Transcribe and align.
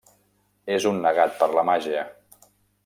És 0.77 0.87
un 0.93 0.97
negat 1.03 1.37
per 1.43 1.51
la 1.59 1.67
màgia. 1.71 2.11